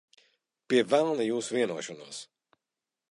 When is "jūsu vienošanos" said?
1.27-2.23